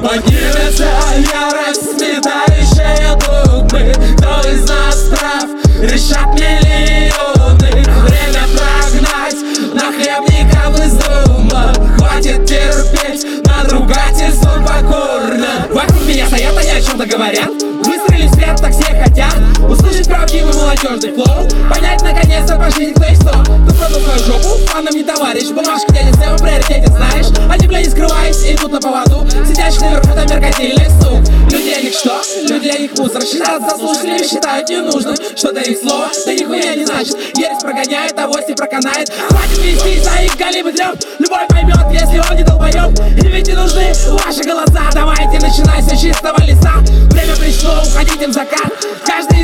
Поднимется 0.00 0.86
ярость, 1.16 1.98
сметающая 1.98 3.16
догмы 3.16 3.92
Кто 4.16 4.48
из 4.48 4.68
нас 4.68 5.08
прав, 5.10 5.48
решат 5.82 6.28
миллионы 6.34 7.70
Время 8.02 8.44
прогнать 8.54 9.40
нахлебников 9.74 10.78
из 10.86 10.94
дома 10.94 11.72
Хватит 11.98 12.46
терпеть, 12.46 13.26
надругательство 13.44 14.62
покорно 14.64 15.66
Вокруг 15.70 16.02
меня 16.06 16.26
стоят, 16.28 16.56
они 16.56 16.70
о 16.70 16.80
чем-то 16.80 17.06
говорят. 17.06 17.48
Выстрелить 17.84 18.30
вслед, 18.30 18.56
так 18.60 18.72
все 18.72 18.87
правдивый 20.28 20.54
молодежный 20.54 21.12
флоу 21.12 21.48
Понять 21.70 22.02
наконец-то 22.02 22.56
по 22.56 22.70
жизни 22.70 22.92
кто 22.92 23.04
есть 23.04 23.22
кто 23.22 23.40
Кто 23.40 23.74
продал 23.74 24.00
свою 24.00 24.18
жопу, 24.18 24.66
фанам 24.66 24.94
не 24.94 25.02
товарищ 25.02 25.48
Бумажка 25.48 25.92
дядя 25.92 26.12
Сэм 26.18 26.36
в 26.36 26.42
приоритете, 26.42 26.86
знаешь. 26.88 27.26
Они, 27.50 27.66
бля, 27.66 27.80
не 27.80 27.88
скрываясь, 27.88 28.44
идут 28.44 28.72
на 28.72 28.80
поводу. 28.80 29.26
Сидящий 29.46 29.80
наверху, 29.80 30.08
там 30.14 30.26
меркантильный 30.28 30.86
сук. 31.00 31.20
Люди 31.50 31.68
них 31.88 31.94
что? 31.94 32.20
Люди 32.42 32.60
для 32.60 32.78
них 32.78 32.98
мусор. 32.98 33.22
Считают 33.22 33.62
заслуженными, 33.62 34.22
считают 34.22 34.68
ненужным 34.68 35.14
Что-то 35.36 35.60
их 35.60 35.78
слово, 35.78 36.08
да 36.26 36.34
нихуя 36.34 36.74
не 36.74 36.84
значит. 36.84 37.16
Ересь 37.36 37.62
прогоняет, 37.62 38.18
авось 38.18 38.48
не 38.48 38.54
проканает. 38.54 39.10
Хватит 39.28 39.58
вести 39.58 40.00
за 40.00 40.22
их 40.22 40.36
галимый 40.36 40.72
трёп 40.72 40.96
Любой 41.18 41.46
поймет, 41.48 41.78
если 41.90 42.18
он 42.18 42.36
не 42.36 42.44
долбоёб. 42.44 42.92
И 43.16 43.26
ведь 43.26 43.48
не 43.48 43.54
нужны 43.54 43.92
ваши 44.24 44.42
голоса. 44.42 44.90
Давайте 44.92 45.38
начинай 45.40 45.82
с 45.82 45.98
чистого 45.98 46.40
леса 46.42 46.72
Время 47.10 47.36
пришло, 47.36 47.82
уходить 47.86 48.22
им 48.22 48.32
закат. 48.32 48.72
Каждый 49.06 49.37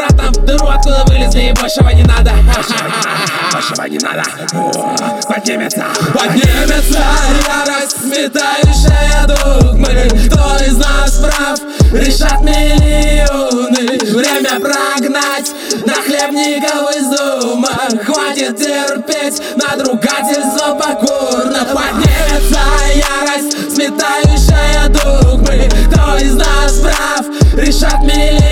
обратно 0.00 0.30
в 0.30 0.44
дыру, 0.44 0.66
откуда 0.68 1.04
вылезли 1.06 1.50
и 1.50 1.52
большего 1.52 1.90
не 1.90 2.02
надо. 2.02 2.32
Большего 3.52 3.84
не 3.86 3.98
надо. 3.98 4.22
Поднимется. 5.28 5.84
Поднимется 6.14 7.00
ярость, 7.46 8.00
сметающая 8.00 9.26
догмы 9.26 10.08
Кто 10.26 10.64
из 10.64 10.76
нас 10.76 11.18
прав, 11.18 11.60
решат 11.92 12.40
миллионы. 12.40 13.98
Время 14.12 14.60
прогнать 14.60 15.50
нахлебников 15.86 16.96
из 16.96 17.18
дома. 17.18 17.68
Хватит 18.04 18.56
терпеть 18.56 19.42
надругательство 19.56 20.74
покорно. 20.74 21.66
Поднимется 21.74 22.60
ярость, 22.94 23.74
сметающая 23.74 24.88
догмы 24.88 25.68
Кто 25.90 26.16
из 26.16 26.34
нас 26.34 26.72
прав, 26.80 27.26
решат 27.54 28.00
миллионы 28.02 28.49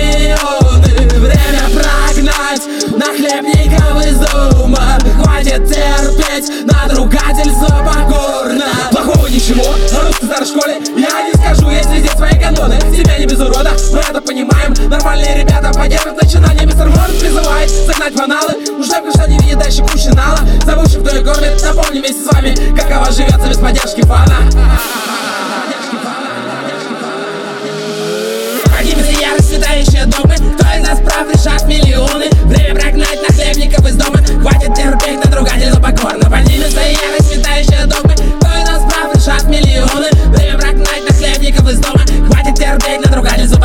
прогнать 2.99 3.21
нахлебников 3.21 4.05
из 4.05 4.17
дома. 4.17 4.97
Хватит 5.21 5.67
терпеть 5.67 6.65
надругательство 6.65 7.67
покорно. 7.67 8.65
Плохого 8.91 9.27
ничего, 9.27 9.63
на 9.91 10.07
русской 10.07 10.25
старой 10.25 10.47
школе. 10.47 10.81
Я 10.95 11.27
не 11.27 11.33
скажу, 11.33 11.69
есть 11.69 11.89
везде 11.91 12.09
свои 12.15 12.39
каноны. 12.39 12.79
Себя 12.95 13.17
не 13.17 13.25
без 13.25 13.39
урода, 13.39 13.71
мы 13.91 13.99
это 13.99 14.21
понимаем. 14.21 14.73
Нормальные 14.89 15.43
ребята 15.43 15.71
поддерживают 15.73 16.21
начинание. 16.21 16.65
Мистер 16.65 16.89
Ворд 16.89 17.19
призывает 17.19 17.69
загнать 17.69 18.13
в 18.13 18.21
аналы 18.21 18.53
Уже 18.77 18.93
кто 18.93 19.27
не 19.27 19.37
видит 19.39 19.59
дальше 19.59 19.81
кучи 19.83 20.09
нала. 20.09 20.39
Забывший, 20.65 21.01
кто 21.01 21.17
и 21.17 21.23
кормит, 21.23 21.61
напомню 21.61 22.01
вместе 22.01 22.23
с 22.23 22.33
вами 22.33 22.55
Каково 22.75 23.11
живется 23.11 23.47
без 23.47 23.57
поддержки 23.57 24.01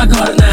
I 0.05 0.07
got 0.07 0.29
it. 0.29 0.44